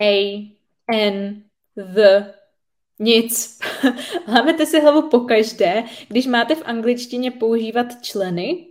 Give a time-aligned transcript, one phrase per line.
[0.00, 0.50] A,
[0.92, 1.44] N,
[1.76, 2.32] the,
[2.98, 3.58] nic.
[4.28, 8.66] Lámete si hlavu pokaždé, když máte v angličtině používat členy.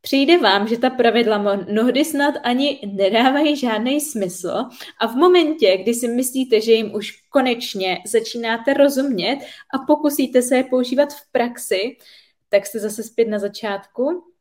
[0.00, 4.64] Přijde vám, že ta pravidla mnohdy snad ani nedávají žádný smysl
[5.00, 9.38] a v momentě, kdy si myslíte, že jim už konečně začínáte rozumět
[9.74, 11.96] a pokusíte se je používat v praxi,
[12.48, 14.33] tak jste zase zpět na začátku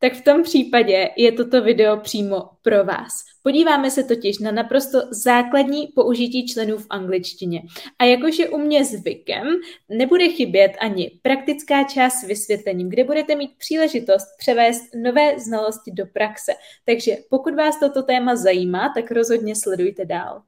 [0.00, 3.12] tak v tom případě je toto video přímo pro vás.
[3.42, 7.62] Podíváme se totiž na naprosto základní použití členů v angličtině.
[7.98, 9.46] A jakože u mě zvykem,
[9.88, 16.06] nebude chybět ani praktická část s vysvětlením, kde budete mít příležitost převést nové znalosti do
[16.06, 16.52] praxe.
[16.84, 20.42] Takže pokud vás toto téma zajímá, tak rozhodně sledujte dál.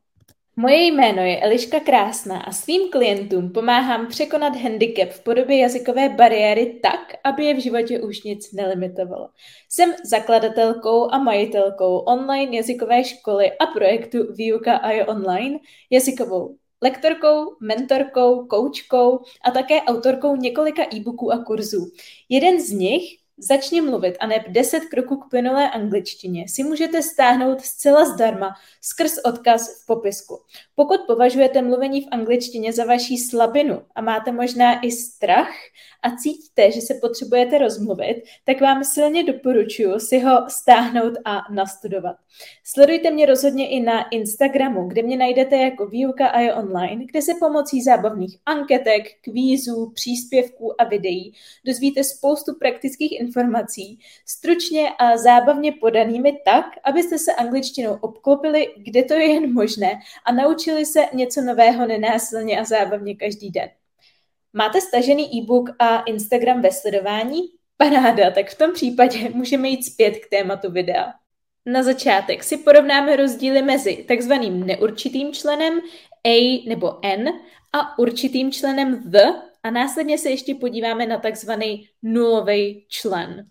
[0.56, 6.80] Moje jméno je Eliška Krásná a svým klientům pomáhám překonat handicap v podobě jazykové bariéry
[6.83, 9.28] tak, aby je v životě už nic nelimitovalo.
[9.69, 15.59] Jsem zakladatelkou a majitelkou online jazykové školy a projektu Výuka a je online,
[15.91, 21.86] jazykovou lektorkou, mentorkou, koučkou a také autorkou několika e-booků a kurzů.
[22.28, 27.61] Jeden z nich Začni mluvit a neb 10 kroků k plynulé angličtině si můžete stáhnout
[27.61, 30.39] zcela zdarma skrz odkaz v popisku.
[30.75, 35.55] Pokud považujete mluvení v angličtině za vaší slabinu a máte možná i strach
[36.03, 42.17] a cítíte, že se potřebujete rozmluvit, tak vám silně doporučuji si ho stáhnout a nastudovat.
[42.64, 47.23] Sledujte mě rozhodně i na Instagramu, kde mě najdete jako výuka a je online, kde
[47.23, 51.33] se pomocí zábavných anketek, kvízů, příspěvků a videí
[51.67, 59.14] dozvíte spoustu praktických informací, stručně a zábavně podanými tak, abyste se angličtinou obklopili, kde to
[59.14, 63.68] je jen možné a naučili se něco nového nenásilně a zábavně každý den.
[64.52, 67.41] Máte stažený e-book a Instagram ve sledování?
[67.77, 71.12] Paráda, tak v tom případě můžeme jít zpět k tématu videa.
[71.66, 75.80] Na začátek si porovnáme rozdíly mezi takzvaným neurčitým členem
[76.27, 77.28] A nebo N
[77.72, 79.24] a určitým členem the
[79.62, 83.46] a následně se ještě podíváme na takzvaný nulový člen.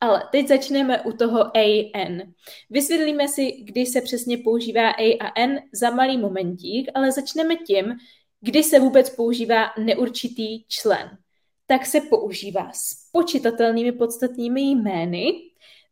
[0.00, 2.22] Ale teď začneme u toho AN.
[2.70, 7.94] Vysvětlíme si, kdy se přesně používá A a N za malý momentík, ale začneme tím,
[8.40, 11.18] kdy se vůbec používá neurčitý člen.
[11.66, 15.32] Tak se používá s počitatelnými podstatnými jmény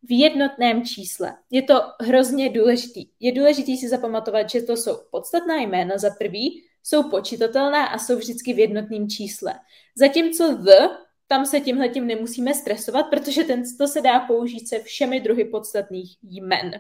[0.03, 1.37] v jednotném čísle.
[1.51, 3.07] Je to hrozně důležitý.
[3.21, 8.17] Je důležité si zapamatovat, že to jsou podstatná jména za prvý, jsou počitatelná a jsou
[8.17, 9.55] vždycky v jednotném čísle.
[9.97, 10.79] Zatímco the,
[11.29, 15.45] tam se tímhle tím nemusíme stresovat, protože ten, to se dá použít se všemi druhy
[15.45, 16.71] podstatných jmen.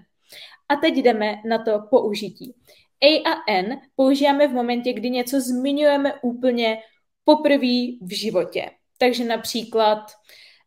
[0.68, 2.54] A teď jdeme na to použití.
[3.02, 6.78] A a N používáme v momentě, kdy něco zmiňujeme úplně
[7.24, 8.70] poprvé v životě.
[8.98, 9.98] Takže například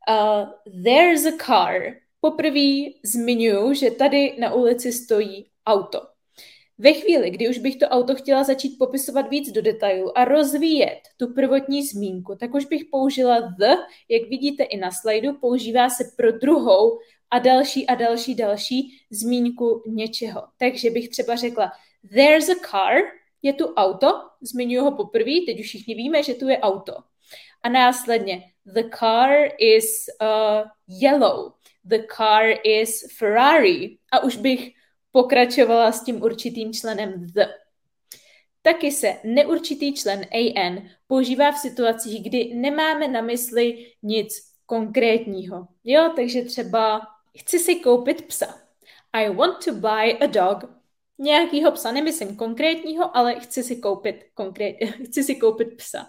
[0.10, 1.82] uh, there's a car.
[2.20, 6.11] Poprvé zmiňuji, že tady na ulici stojí auto.
[6.82, 11.00] Ve chvíli, kdy už bych to auto chtěla začít popisovat víc do detailu a rozvíjet
[11.18, 13.76] tu prvotní zmínku, tak už bych použila the,
[14.10, 17.00] jak vidíte i na slajdu, používá se pro druhou
[17.32, 20.44] a další a další další zmínku něčeho.
[20.60, 21.72] Takže bych třeba řekla
[22.14, 22.96] there's a car,
[23.42, 24.08] je tu auto,
[24.42, 26.94] zmiňuji ho poprvé, teď už všichni víme, že tu je auto.
[27.64, 30.70] A následně the car is uh,
[31.02, 31.52] yellow,
[31.84, 33.98] the car is Ferrari.
[34.12, 34.81] A už bych
[35.12, 37.46] pokračovala s tím určitým členem the.
[38.62, 45.68] Taky se neurčitý člen an používá v situacích, kdy nemáme na mysli nic konkrétního.
[45.84, 47.02] Jo, takže třeba
[47.38, 48.62] chci si koupit psa.
[49.14, 50.82] I want to buy a dog.
[51.18, 56.06] Nějakýho psa, nemyslím konkrétního, ale chci si koupit, konkrét, chci si koupit psa.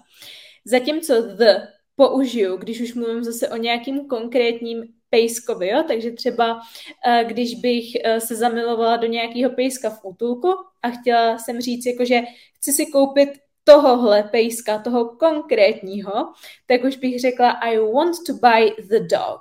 [0.65, 5.85] Zatímco the použiju, když už mluvím zase o nějakým konkrétním pejskovi, jo?
[5.89, 11.39] takže třeba uh, když bych uh, se zamilovala do nějakého pejska v útulku a chtěla
[11.39, 12.21] jsem říct, jako, že
[12.55, 13.31] chci si koupit
[13.65, 16.33] tohohle pejska, toho konkrétního,
[16.67, 19.41] tak už bych řekla I want to buy the dog,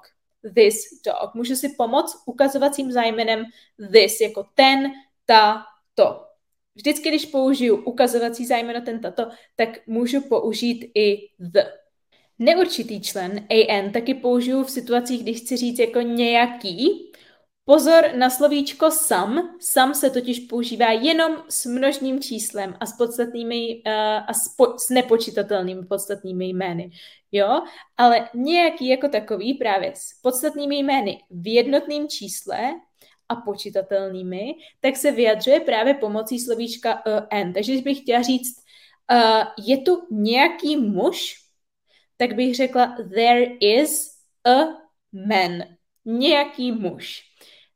[0.55, 1.33] this dog.
[1.33, 3.45] Můžu si pomoct ukazovacím zájmenem
[3.91, 4.91] this, jako ten,
[5.25, 5.63] ta,
[5.95, 6.25] to.
[6.75, 11.80] Vždycky, když použiju ukazovací zájmeno ten, tato, tak můžu použít i the.
[12.41, 17.11] Neurčitý člen AN taky použiju v situacích, když chci říct jako nějaký.
[17.65, 19.57] Pozor na slovíčko sam.
[19.59, 23.93] Sam se totiž používá jenom s množným číslem a s podstatnými uh,
[24.27, 24.55] a s,
[24.85, 26.91] s nepočítatelnými podstatnými jmény.
[27.31, 27.61] Jo,
[27.97, 32.57] ale nějaký jako takový právě s podstatnými jmény v jednotném čísle
[33.29, 37.53] a počítatelnými, tak se vyjadřuje právě pomocí slovíčka uh, n.
[37.53, 38.57] Takže bych chtěla říct,
[39.11, 41.40] uh, je tu nějaký muž,
[42.21, 44.11] tak bych řekla there is
[44.45, 44.77] a
[45.27, 45.63] man.
[46.05, 47.23] Nějaký muž.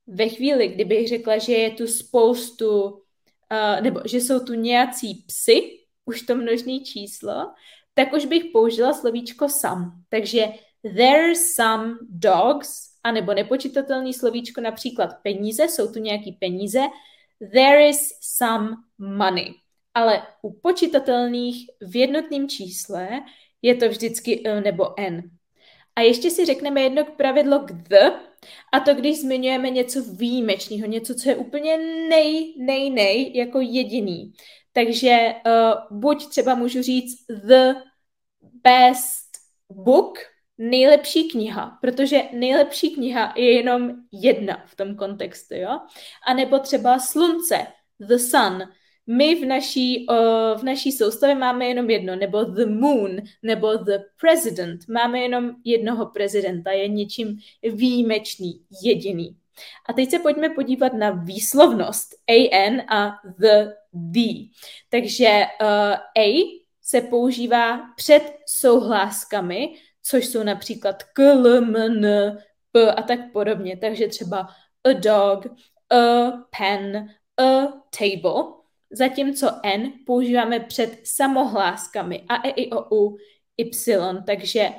[0.08, 5.80] Ve chvíli, kdybych řekla, že je tu spoustu uh, nebo že jsou tu nějací psy,
[6.06, 7.54] už to množné číslo,
[7.94, 9.92] tak už bych použila slovíčko some.
[10.10, 10.48] Takže
[10.82, 12.70] there's some dogs,
[13.04, 16.82] anebo nepočítatelný slovíčko například peníze, jsou tu nějaký peníze,
[17.52, 19.54] there is some money.
[19.94, 23.10] Ale u počítatelných v jednotném čísle
[23.66, 25.24] je to vždycky l nebo n.
[25.96, 28.06] A ještě si řekneme jedno pravidlo k the,
[28.74, 31.78] a to když zmiňujeme něco výjimečného, něco, co je úplně
[32.10, 34.34] nej, nej, nej, jako jediný.
[34.74, 37.74] Takže uh, buď třeba můžu říct the
[38.64, 39.26] best
[39.72, 40.20] book,
[40.58, 45.80] nejlepší kniha, protože nejlepší kniha je jenom jedna v tom kontextu, jo?
[46.28, 47.68] A nebo třeba slunce,
[48.00, 48.64] the sun.
[49.08, 53.98] My v naší, uh, v naší soustavě máme jenom jedno, nebo the moon, nebo the
[54.22, 54.88] president.
[54.88, 59.36] Máme jenom jednoho prezidenta, je něčím výjimečný, jediný.
[59.90, 62.16] A teď se pojďme podívat na výslovnost
[62.52, 64.50] an a the, the.
[64.90, 66.44] Takže uh, a
[66.82, 72.38] se používá před souhláskami, což jsou například k, l, m, n,
[72.72, 73.78] p a tak podobně.
[73.78, 74.48] Takže třeba
[74.84, 75.46] a dog,
[75.90, 77.68] a pen, a
[78.00, 78.65] table.
[78.98, 83.18] Zatímco n používáme před samohláskami a, e, i, o, u,
[83.58, 84.24] y.
[84.26, 84.70] Takže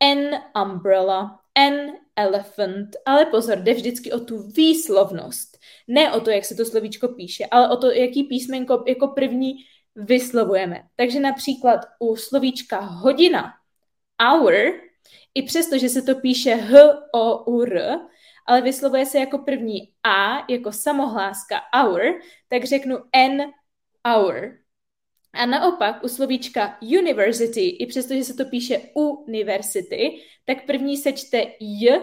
[0.00, 0.30] n
[0.62, 5.58] umbrella, n elephant, ale pozor, jde vždycky o tu výslovnost.
[5.88, 9.54] Ne o to, jak se to slovíčko píše, ale o to, jaký písmenko jako první
[9.96, 10.82] vyslovujeme.
[10.96, 13.52] Takže například u slovíčka hodina,
[14.22, 14.54] hour,
[15.34, 16.74] i přesto, že se to píše h,
[17.14, 17.98] o, u, r,
[18.46, 22.02] ale vyslovuje se jako první a, jako samohláska hour,
[22.48, 23.52] tak řeknu n
[24.06, 24.58] hour.
[25.32, 31.12] A naopak u slovíčka university, i přesto, že se to píše university, tak první se
[31.12, 32.00] čte j,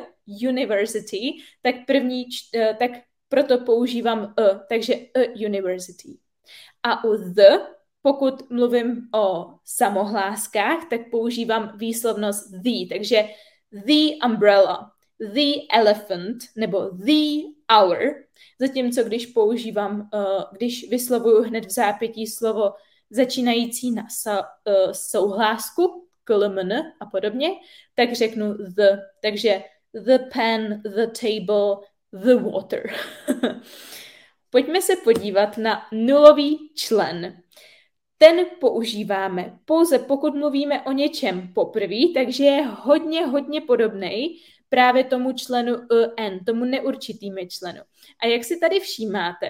[0.50, 2.92] university, tak první, eh, tak
[3.30, 6.18] proto používám e, takže a university.
[6.84, 13.24] A u the pokud mluvím o samohláskách, tak používám výslovnost the, takže
[13.72, 18.23] the umbrella, the elephant nebo the hour,
[18.60, 22.74] zatímco když používám, uh, když vyslovuju hned v zápětí slovo
[23.10, 27.50] začínající na uh, souhlásku, klmn a podobně,
[27.96, 28.88] tak řeknu the,
[29.22, 29.64] takže
[29.94, 31.76] the pen, the table,
[32.12, 32.94] the water.
[34.50, 37.44] Pojďme se podívat na nulový člen
[38.24, 44.38] ten používáme pouze pokud mluvíme o něčem poprvé, takže je hodně, hodně podobný
[44.74, 45.76] právě tomu členu
[46.18, 47.82] en, tomu neurčitýmu členu.
[48.24, 49.50] A jak si tady všímáte,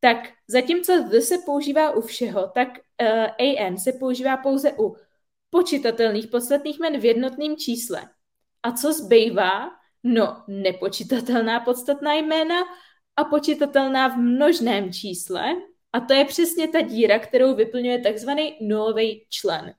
[0.00, 0.16] tak
[0.48, 2.68] zatímco the se používá u všeho, tak
[3.02, 4.96] uh, an se používá pouze u
[5.50, 8.08] počítatelných podstatných jmen v jednotném čísle.
[8.62, 9.70] A co zbývá?
[10.02, 12.56] No, nepočítatelná podstatná jména
[13.16, 15.56] a počítatelná v množném čísle,
[15.92, 19.74] a to je přesně ta díra, kterou vyplňuje takzvaný nulový člen.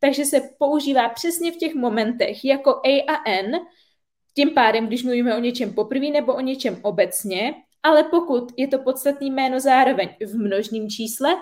[0.00, 3.52] Takže se používá přesně v těch momentech jako A a N,
[4.34, 8.78] tím pádem, když mluvíme o něčem poprvé nebo o něčem obecně, ale pokud je to
[8.78, 11.36] podstatný jméno zároveň v množném čísle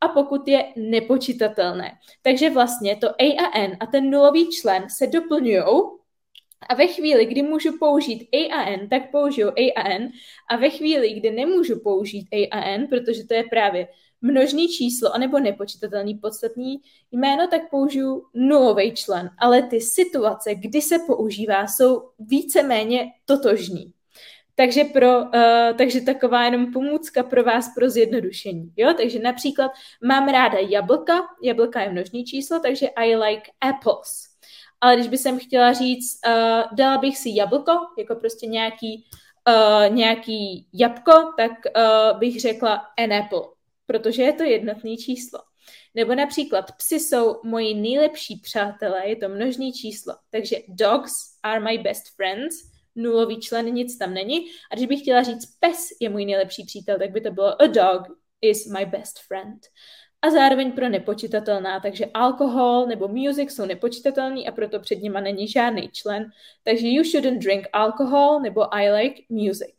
[0.00, 1.92] a pokud je nepočítatelné.
[2.22, 5.62] Takže vlastně to A a N a ten nulový člen se doplňují
[6.68, 10.10] a ve chvíli, kdy můžu použít A a N, tak použiju A a N.
[10.50, 13.88] A ve chvíli, kdy nemůžu použít A a N, protože to je právě
[14.22, 16.80] množný číslo anebo nepočítatelný podstatný
[17.12, 19.30] jméno, tak použiju nulový člen.
[19.38, 23.92] Ale ty situace, kdy se používá, jsou víceméně totožní.
[24.54, 25.30] Takže, pro, uh,
[25.78, 28.72] takže taková jenom pomůcka pro vás pro zjednodušení.
[28.76, 28.94] Jo?
[28.96, 29.70] Takže například
[30.04, 34.28] mám ráda jablka, jablka je množný číslo, takže I like apples
[34.80, 39.04] ale když bych sem chtěla říct, uh, dala bych si jablko, jako prostě nějaký,
[39.48, 43.42] uh, nějaký jabko, tak uh, bych řekla an apple,
[43.88, 45.40] protože je to jednotné číslo.
[45.94, 50.14] Nebo například psy jsou moji nejlepší přátelé, je to množný číslo.
[50.30, 52.54] Takže dogs are my best friends,
[52.94, 54.46] nulový člen, nic tam není.
[54.72, 57.66] A když bych chtěla říct pes je můj nejlepší přítel, tak by to bylo a
[57.66, 58.02] dog
[58.40, 59.60] is my best friend
[60.22, 65.48] a zároveň pro nepočítatelná, takže alkohol nebo music jsou nepočítatelný a proto před nima není
[65.48, 66.30] žádný člen,
[66.64, 69.77] takže you shouldn't drink alcohol nebo I like music.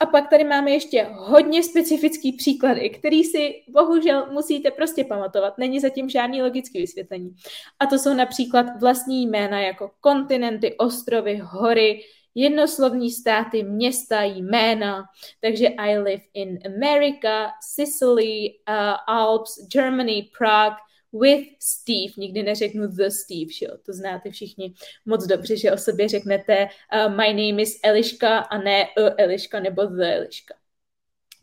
[0.00, 5.58] A pak tady máme ještě hodně specifický příklady, který si bohužel musíte prostě pamatovat.
[5.58, 7.34] Není zatím žádný logický vysvětlení.
[7.78, 12.00] A to jsou například vlastní jména jako kontinenty, ostrovy, hory,
[12.34, 15.04] jednoslovní státy, města, jména.
[15.40, 20.76] Takže I live in America, Sicily, uh, Alps, Germany, Prague,
[21.12, 22.12] with Steve.
[22.16, 23.72] Nikdy neřeknu the Steve, že jo?
[23.86, 24.74] To znáte všichni
[25.06, 29.60] moc dobře, že o sobě řeknete uh, my name is Eliška a ne uh, Eliška
[29.60, 30.54] nebo the Eliška.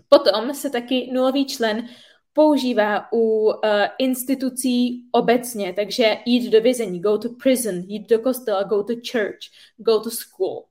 [0.09, 1.87] Potom se taky nulový člen
[2.33, 3.51] používá u uh,
[3.97, 9.39] institucí obecně, takže jít do vězení, go to prison, jít do kostela, go to church,
[9.77, 10.66] go to school.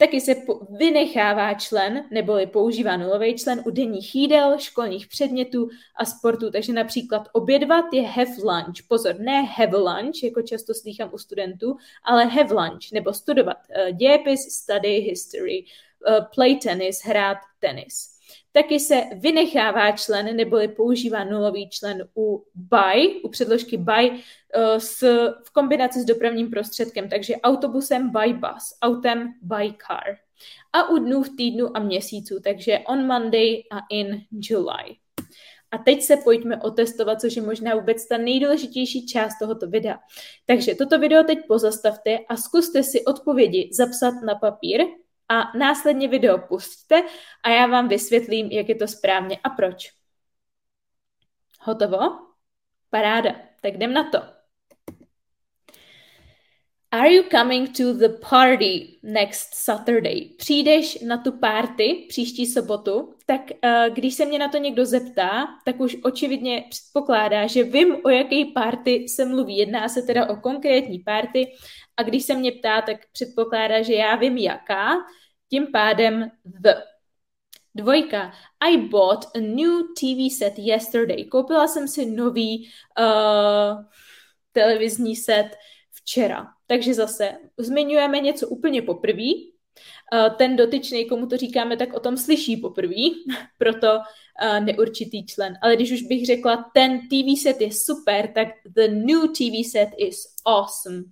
[0.00, 0.34] Taky se
[0.78, 6.50] vynechává člen, neboli používá nulový člen u denních jídel, školních předmětů a sportu.
[6.50, 8.82] Takže například obědvat je have lunch.
[8.88, 13.96] Pozor, ne have lunch, jako často slýchám u studentů, ale have lunch, nebo studovat uh,
[13.96, 15.64] dějepis, study history,
[16.08, 18.19] uh, play tennis, hrát tenis.
[18.52, 25.00] Taky se vynechává člen neboli používá nulový člen u by, u předložky by eh, s,
[25.44, 30.16] v kombinaci s dopravním prostředkem, takže autobusem by bus, autem by car.
[30.72, 34.96] A u dnů v týdnu a měsíců, takže on Monday a in July.
[35.70, 39.98] A teď se pojďme otestovat, což je možná vůbec ta nejdůležitější část tohoto videa.
[40.46, 44.80] Takže toto video teď pozastavte a zkuste si odpovědi zapsat na papír
[45.30, 47.02] a následně video pustíte
[47.42, 49.92] a já vám vysvětlím, jak je to správně a proč.
[51.60, 51.98] Hotovo?
[52.90, 53.30] Paráda.
[53.62, 54.18] Tak jdem na to.
[56.92, 60.28] Are you coming to the party next Saturday?
[60.38, 65.46] Přijdeš na tu party příští sobotu, tak uh, když se mě na to někdo zeptá,
[65.64, 69.56] tak už očividně předpokládá, že vím, o jaké party se mluví.
[69.56, 71.52] Jedná se teda o konkrétní party
[71.96, 74.96] a když se mě ptá, tak předpokládá, že já vím jaká,
[75.50, 76.74] tím pádem the.
[77.74, 78.32] Dvojka.
[78.60, 81.24] I bought a new TV set yesterday.
[81.24, 83.84] Koupila jsem si nový uh,
[84.52, 85.56] televizní set
[85.92, 86.46] včera.
[86.66, 89.32] Takže zase zmiňujeme něco úplně poprvé.
[90.12, 92.94] Uh, ten dotyčný, komu to říkáme, tak o tom slyší poprvé,
[93.58, 95.58] proto uh, neurčitý člen.
[95.62, 99.88] Ale když už bych řekla, ten TV set je super, tak the new TV set
[99.98, 100.16] is
[100.46, 101.02] awesome.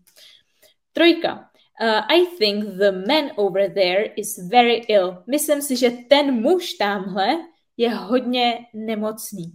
[0.92, 1.47] Trojka.
[1.80, 5.22] Uh, I think the man over there is very ill.
[5.26, 7.28] Myslím si, že ten muž tamhle
[7.76, 9.52] je hodně nemocný.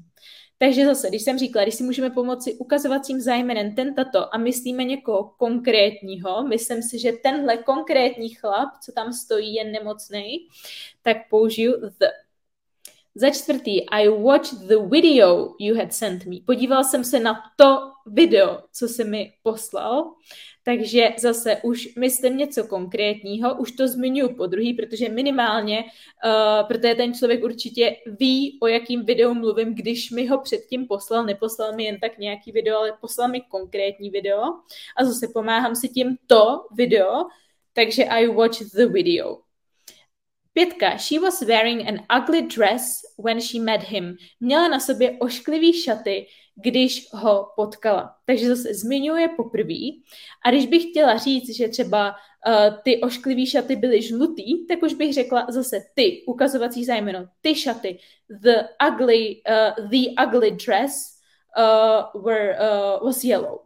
[0.58, 4.84] Takže zase, když jsem říkala, když si můžeme pomoci ukazovacím zájmenem ten, tato a myslíme
[4.84, 10.48] někoho konkrétního, myslím si, že tenhle konkrétní chlap, co tam stojí, je nemocný,
[11.02, 12.06] tak použiju the.
[13.16, 16.36] Za čtvrtý, I watched the video you had sent me.
[16.46, 20.14] Podívala jsem se na to video, co se mi poslal.
[20.66, 26.96] Takže zase už myslím něco konkrétního, už to zmiňuji po druhý, protože minimálně, uh, protože
[26.96, 31.84] ten člověk určitě ví, o jakým videu mluvím, když mi ho předtím poslal, neposlal mi
[31.84, 34.44] jen tak nějaký video, ale poslal mi konkrétní video
[34.98, 37.26] a zase pomáhám si tím to video,
[37.74, 39.38] takže I watch the video.
[40.54, 40.98] Pětka.
[40.98, 44.16] She was wearing an ugly dress when she met him.
[44.40, 48.16] Měla na sobě ošklivý šaty, když ho potkala.
[48.26, 50.04] Takže zase zmiňuje poprvé.
[50.46, 52.16] A když bych chtěla říct, že třeba
[52.48, 57.56] uh, ty ošklivý šaty byly žlutý, tak už bych řekla zase ty, ukazovací zájmeno, ty
[57.56, 58.56] šaty, the
[58.90, 61.20] ugly, uh, the ugly dress
[61.58, 63.60] uh, were, uh, was yellow.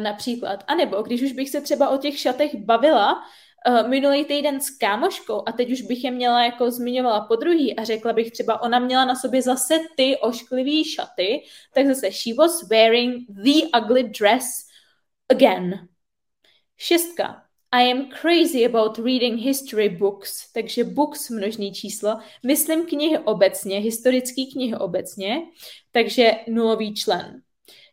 [0.00, 0.64] Například.
[0.66, 3.22] A nebo když už bych se třeba o těch šatech bavila,
[3.68, 7.76] uh, minulý týden s kámoškou a teď už bych je měla jako zmiňovala po druhý
[7.76, 11.42] a řekla bych třeba, ona měla na sobě zase ty ošklivý šaty,
[11.74, 14.66] tak zase she was wearing the ugly dress
[15.28, 15.88] again.
[16.76, 17.42] Šestka.
[17.70, 22.18] I am crazy about reading history books, takže books množný číslo.
[22.46, 25.42] Myslím knihy obecně, historické knihy obecně,
[25.92, 27.42] takže nulový člen.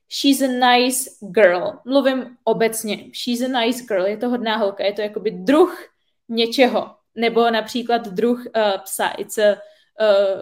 [0.10, 1.72] She's a nice girl.
[1.86, 2.98] Mluvím obecně.
[2.98, 4.06] She's a nice girl.
[4.06, 4.84] Je to hodná holka.
[4.84, 5.84] Je to jakoby druh
[6.30, 6.96] něčeho.
[7.16, 9.08] Nebo například druh uh, psa.
[9.08, 10.42] It's a, uh,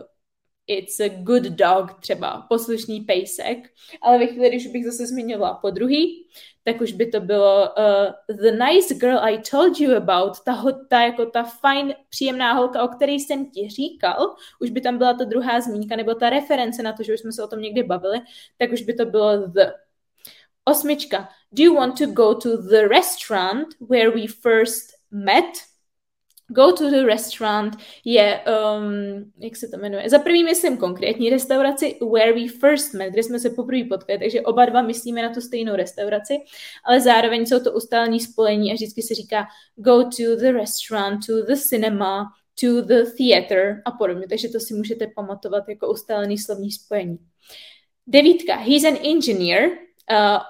[0.68, 2.46] it's a good dog třeba.
[2.50, 3.58] Poslušný pejsek.
[4.02, 6.28] Ale ve chvíli, když bych zase zmiňovala po druhý,
[6.64, 11.02] tak už by to bylo uh, The nice girl I told you about, ta, ta,
[11.02, 15.24] jako ta fajn, příjemná holka, o které jsem ti říkal, už by tam byla ta
[15.24, 18.20] druhá zmínka, nebo ta reference na to, že už jsme se o tom někdy bavili,
[18.58, 19.62] tak už by to bylo The.
[20.66, 21.30] Osmička.
[21.52, 25.73] Do you want to go to the restaurant where we first met?
[26.48, 28.40] Go to the restaurant je,
[28.78, 33.24] um, jak se to jmenuje, za prvý myslím konkrétní restauraci Where we first met, kde
[33.24, 36.34] jsme se poprvé potkali, takže oba dva myslíme na tu stejnou restauraci,
[36.86, 39.46] ale zároveň jsou to ustálení spojení a vždycky se říká
[39.76, 42.26] go to the restaurant, to the cinema,
[42.62, 47.18] to the theater a podobně, takže to si můžete pamatovat jako ustálený slovní spojení.
[48.08, 49.78] Devítka, he's an engineer, uh,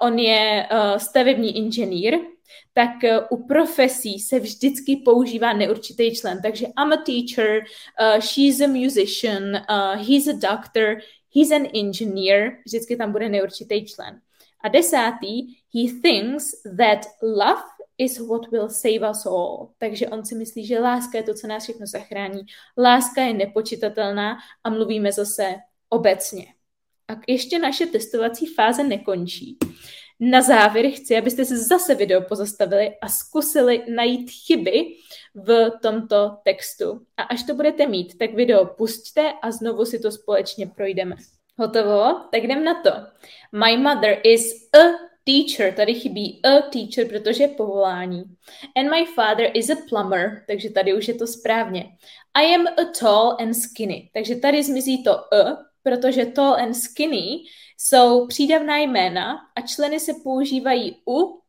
[0.08, 2.18] on je uh, stavební inženýr,
[2.72, 6.38] tak eh, u profesí se vždycky používá neurčitý člen.
[6.42, 7.60] Takže I'm a teacher,
[8.00, 10.96] uh, she's a musician, uh, he's a doctor,
[11.34, 14.20] he's an engineer, vždycky tam bude neurčitý člen.
[14.64, 17.62] A desátý, he thinks that love
[17.98, 19.68] is what will save us all.
[19.78, 22.40] Takže on si myslí, že láska je to, co nás všechno zachrání.
[22.78, 25.54] Láska je nepočitatelná a mluvíme zase
[25.88, 26.46] obecně.
[27.08, 29.58] A ještě naše testovací fáze nekončí.
[30.30, 34.84] Na závěr chci, abyste se zase video pozastavili a zkusili najít chyby
[35.34, 37.00] v tomto textu.
[37.16, 41.16] A až to budete mít, tak video pusťte a znovu si to společně projdeme.
[41.58, 42.20] Hotovo?
[42.32, 42.90] Tak jdem na to.
[43.52, 44.78] My mother is a
[45.24, 45.74] teacher.
[45.74, 48.22] Tady chybí a teacher, protože je povolání.
[48.76, 50.44] And my father is a plumber.
[50.46, 51.84] Takže tady už je to správně.
[52.34, 54.10] I am a tall and skinny.
[54.14, 57.44] Takže tady zmizí to a, protože tall and skinny
[57.78, 61.40] jsou přídavná jména a členy se používají u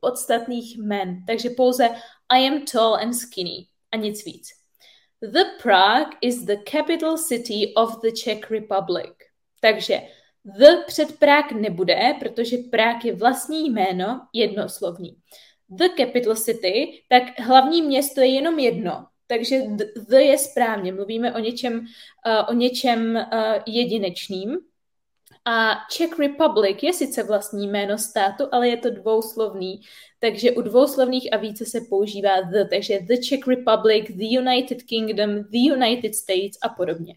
[0.00, 1.24] podstatných jmen.
[1.26, 1.88] Takže pouze
[2.28, 4.48] I am tall and skinny a nic víc.
[5.20, 9.12] The Prague is the capital city of the Czech Republic.
[9.60, 10.00] Takže
[10.44, 15.16] the před Prague nebude, protože Prague je vlastní jméno jednoslovní.
[15.68, 19.60] The capital city, tak hlavní město je jenom jedno, takže
[20.08, 20.92] the je správně.
[20.92, 24.58] Mluvíme o něčem, uh, o něčem uh, jedinečným.
[25.44, 29.80] A Czech Republic je sice vlastní jméno státu, ale je to dvouslovný,
[30.20, 35.42] takže u dvouslovných a více se používá the, takže the Czech Republic, the United Kingdom,
[35.42, 37.14] the United States a podobně.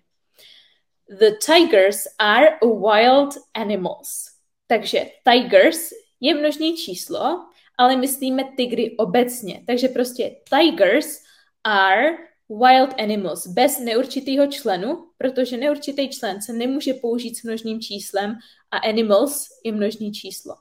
[1.20, 4.26] The tigers are wild animals.
[4.68, 7.46] Takže tigers je množné číslo,
[7.78, 9.64] ale myslíme tygry obecně.
[9.68, 11.25] Takže prostě tigers
[11.66, 12.18] are
[12.50, 18.36] wild animals bez neurčitého členu, protože neurčitý člen se nemůže použít s množným číslem
[18.72, 20.56] a animals je množný číslo.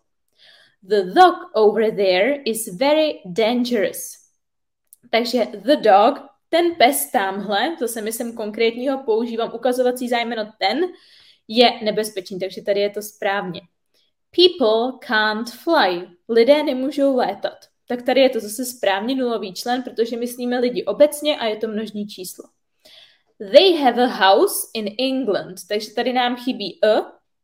[0.82, 4.16] The dog over there is very dangerous.
[5.10, 10.80] Takže the dog, ten pes tamhle, to se myslím konkrétního používám ukazovací zájmeno ten,
[11.48, 13.60] je nebezpečný, takže tady je to správně.
[14.30, 16.08] People can't fly.
[16.28, 21.38] Lidé nemůžou létat tak tady je to zase správně nulový člen, protože myslíme lidi obecně
[21.38, 22.44] a je to množní číslo.
[23.52, 26.98] They have a house in England, takže tady nám chybí a,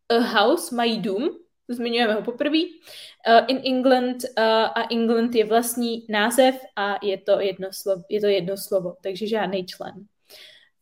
[0.09, 1.31] a house, mají dům,
[1.69, 2.59] zmiňujeme ho poprvé.
[2.59, 8.21] Uh, in England uh, a England je vlastní název a je to jedno slovo, je
[8.21, 9.95] to jedno slovo takže žádný člen.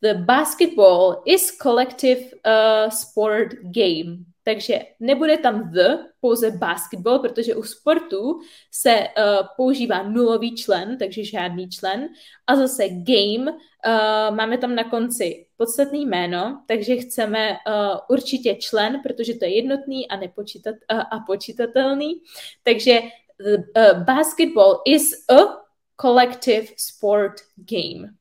[0.03, 4.28] The basketball is collective uh, sport game.
[4.48, 11.24] Takže nebude tam the, pouze basketball, protože u sportu se uh, používá nulový člen, takže
[11.24, 12.08] žádný člen.
[12.46, 19.00] A zase game, uh, máme tam na konci podstatný jméno, takže chceme uh, určitě člen,
[19.02, 22.20] protože to je jednotný a, nepočítat, uh, a počítatelný.
[22.62, 25.61] Takže uh, basketball is a
[26.00, 28.17] collective sport game.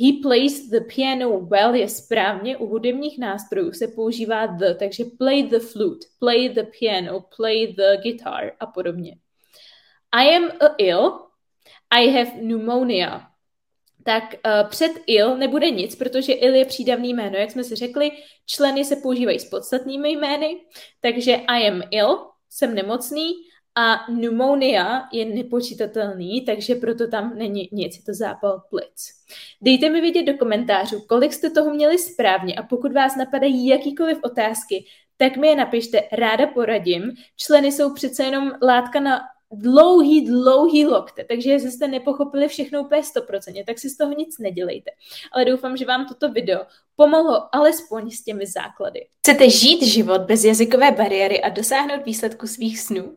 [0.00, 5.42] He plays the piano well je správně, u hudebních nástrojů se používá the, takže play
[5.42, 9.16] the flute, play the piano, play the guitar a podobně.
[10.12, 11.12] I am a ill,
[11.90, 13.28] I have pneumonia.
[14.04, 18.10] Tak uh, před ill nebude nic, protože ill je přídavný jméno, jak jsme si řekli,
[18.46, 20.60] členy se používají s podstatnými jmény,
[21.00, 22.18] takže I am ill,
[22.50, 23.32] jsem nemocný,
[23.74, 29.12] a pneumonia je nepočítatelný, takže proto tam není nic, je to zápal plic.
[29.60, 34.18] Dejte mi vědět do komentářů, kolik jste toho měli správně a pokud vás napadají jakýkoliv
[34.22, 34.84] otázky,
[35.16, 37.12] tak mi je napište, ráda poradím.
[37.36, 39.20] Členy jsou přece jenom látka na
[39.52, 44.38] dlouhý, dlouhý lokte, takže jestli jste nepochopili všechno úplně stoprocentně, tak si z toho nic
[44.38, 44.90] nedělejte.
[45.32, 46.60] Ale doufám, že vám toto video
[46.96, 49.06] pomohlo alespoň s těmi základy.
[49.18, 53.16] Chcete žít život bez jazykové bariéry a dosáhnout výsledku svých snů?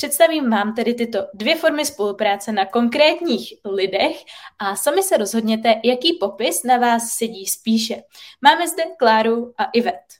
[0.00, 4.16] Představím vám tedy tyto dvě formy spolupráce na konkrétních lidech
[4.58, 8.02] a sami se rozhodněte, jaký popis na vás sedí spíše.
[8.42, 10.19] Máme zde Kláru a Ivet.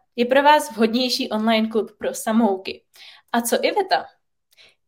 [0.15, 2.83] je pro vás vhodnější online klub pro samouky.
[3.31, 4.05] A co Iveta?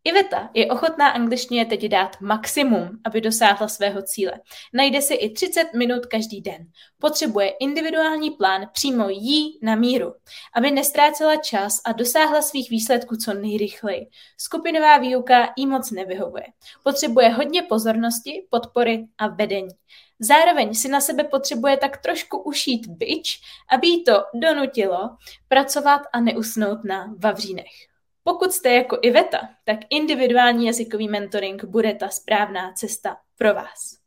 [0.05, 4.33] Iveta je ochotná angličtině teď dát maximum, aby dosáhla svého cíle.
[4.73, 6.65] Najde si i 30 minut každý den.
[6.99, 10.13] Potřebuje individuální plán přímo jí na míru,
[10.55, 14.07] aby nestrácela čas a dosáhla svých výsledků co nejrychleji.
[14.37, 16.45] Skupinová výuka jí moc nevyhovuje.
[16.83, 19.69] Potřebuje hodně pozornosti, podpory a vedení.
[20.19, 23.39] Zároveň si na sebe potřebuje tak trošku ušít byč,
[23.69, 25.09] aby jí to donutilo
[25.47, 27.92] pracovat a neusnout na vavřínech.
[28.23, 34.03] Pokud jste jako Iveta, tak individuální jazykový mentoring bude ta správná cesta pro vás.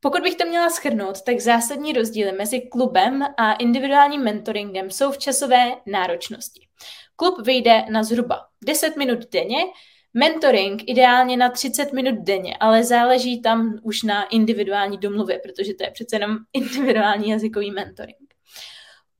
[0.00, 5.18] Pokud bych to měla schrnout, tak zásadní rozdíly mezi klubem a individuálním mentoringem jsou v
[5.18, 6.66] časové náročnosti.
[7.16, 9.64] Klub vyjde na zhruba 10 minut denně,
[10.14, 15.84] mentoring ideálně na 30 minut denně, ale záleží tam už na individuální domluvě, protože to
[15.84, 18.21] je přece jenom individuální jazykový mentoring.